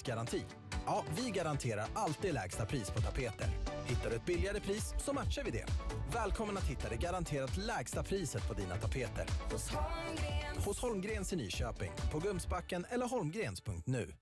Prisgaranti. 0.00 0.44
Ja, 0.86 1.04
vi 1.16 1.30
garanterar 1.30 1.86
alltid 1.94 2.34
lägsta 2.34 2.66
pris 2.66 2.90
på 2.90 3.00
tapeter. 3.00 3.48
Hittar 3.86 4.10
du 4.10 4.16
ett 4.16 4.26
billigare 4.26 4.60
pris 4.60 4.94
så 4.98 5.12
matchar 5.12 5.44
vi 5.44 5.50
det. 5.50 5.66
Välkommen 6.14 6.56
att 6.56 6.64
hitta 6.64 6.88
det 6.88 6.96
garanterat 6.96 7.56
lägsta 7.56 8.02
priset 8.02 8.48
på 8.48 8.54
dina 8.54 8.76
tapeter. 8.76 9.26
Hos 9.52 9.68
Holmgrens. 9.68 10.66
Hos 10.66 10.80
Holmgrens 10.80 11.32
i 11.32 11.36
Nyköping, 11.36 11.92
på 12.12 12.18
Gumsbacken 12.18 12.86
eller 12.90 13.06
holmgrens.nu. 13.06 14.12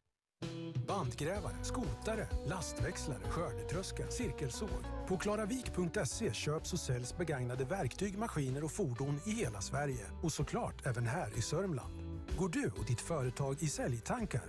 Bandgrävare, 0.89 1.65
skotare, 1.65 2.29
lastväxlare, 2.47 3.31
skördetröska, 3.31 4.11
cirkelsåg. 4.11 4.85
På 5.09 5.17
klaravik.se 5.17 6.33
köps 6.33 6.73
och 6.73 6.81
säljs 6.81 7.17
begagnade 7.17 7.65
verktyg, 7.65 8.19
maskiner 8.19 8.65
och 8.65 8.73
fordon 8.73 9.21
i 9.27 9.31
hela 9.31 9.61
Sverige. 9.61 10.07
Och 10.23 10.33
såklart 10.33 10.87
även 10.87 11.07
här 11.07 11.39
i 11.39 11.43
Sörmland. 11.43 12.09
Går 12.39 12.49
du 12.49 12.71
och 12.79 12.85
ditt 12.85 13.01
företag 13.01 13.57
i 13.61 13.69
säljtankar? 13.69 14.43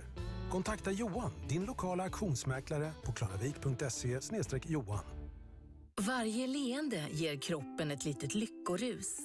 Kontakta 0.50 0.90
Johan, 0.90 1.30
din 1.48 1.64
lokala 1.64 2.02
auktionsmäklare 2.02 2.92
på 3.04 3.12
klaravik.se 3.12 4.18
johan. 4.66 5.04
Varje 6.00 6.46
leende 6.46 7.06
ger 7.10 7.36
kroppen 7.36 7.90
ett 7.90 8.04
litet 8.04 8.34
lyckorus. 8.34 9.18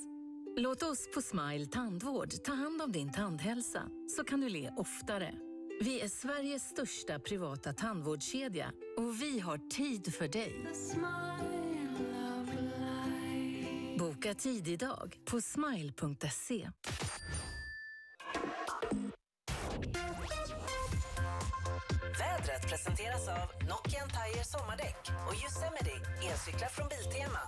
Låt 0.58 0.84
oss 0.84 1.10
på 1.16 1.22
Smile 1.22 1.66
Tandvård 1.66 2.30
ta 2.44 2.54
hand 2.54 2.82
om 2.82 2.92
din 2.92 3.12
tandhälsa 3.12 3.82
så 4.18 4.24
kan 4.24 4.42
du 4.42 4.50
le 4.50 4.72
oftare. 4.78 5.34
Vi 5.82 6.02
är 6.02 6.08
Sveriges 6.08 6.64
största 6.64 7.20
privata 7.20 7.74
tandvårdskedja 7.74 8.72
och 8.98 9.22
vi 9.22 9.40
har 9.40 9.58
tid 9.58 10.14
för 10.14 10.28
dig. 10.28 10.68
Boka 14.00 14.34
tid 14.34 14.68
idag 14.68 15.18
på 15.26 15.42
smile.se. 15.42 16.70
Vädret 22.56 22.70
presenteras 22.70 23.28
av 23.28 23.68
Nokian 23.68 24.10
Tire 24.10 24.44
sommardäck 24.44 25.12
och 25.28 25.36
Yosemite 25.44 25.92
elcyklar 26.30 26.70
från 26.70 26.88
Biltema. 26.90 27.40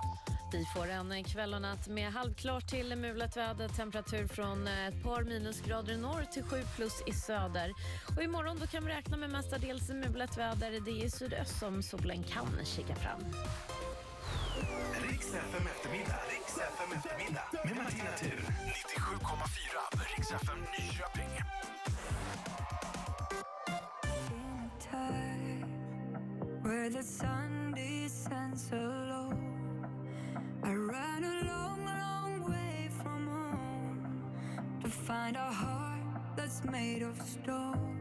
Vi 0.52 0.66
får 0.76 0.88
en 0.88 1.23
kväll 1.23 1.54
och 1.54 1.62
natt 1.62 1.88
med 1.88 2.12
halvklart 2.12 2.68
till 2.68 2.95
mulet 2.95 3.38
väder. 3.38 3.68
Temperatur 3.68 4.28
från 4.28 4.68
ett 4.68 5.04
par 5.04 5.23
minusgrader 5.23 5.94
i 5.94 5.98
norr 5.98 6.26
till 6.34 6.44
7 6.44 6.62
plus 6.76 7.02
i 7.08 7.14
söder. 7.14 7.73
Och 8.18 8.23
imorgon 8.23 8.59
då 8.59 8.68
kan 8.68 8.86
vi 8.86 8.92
räkna 8.92 9.18
med 9.18 9.30
mestadels 9.30 9.90
mulet 9.90 10.38
väder. 10.38 10.72
Det 10.72 10.92
är 10.92 11.06
i 11.06 11.09
sydöst 11.09 11.59
som 11.59 11.84
solen 11.84 12.24
kan 12.24 12.66
kika 12.66 12.96
fram. 12.96 13.22
Riks 15.09 15.28
FM 15.28 15.68
eftermiddag. 15.76 16.20
Riks 16.30 16.58
FM 16.58 16.98
eftermiddag. 16.98 17.44
Med 17.66 17.76
Martina 17.76 18.12
Thun. 18.20 18.42
97,4 19.92 20.18
Riks 20.18 20.31
FM 20.31 20.56
where 26.68 26.90
the 26.90 27.02
sun 27.02 27.73
descends 27.73 28.70
alone. 28.73 29.88
I 30.64 30.74
ran 30.74 31.24
a 31.24 31.46
long, 31.46 31.86
long 31.86 32.52
way 32.52 32.90
from 33.02 33.26
home 33.26 34.24
to 34.84 34.90
find 34.90 35.38
a 35.38 35.50
heart 35.62 36.02
that's 36.36 36.66
made 36.66 37.04
of 37.04 37.16
stone. 37.22 37.97